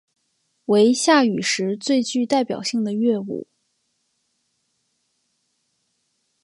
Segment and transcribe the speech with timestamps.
[0.65, 3.45] 为夏禹时最具代表性的乐舞。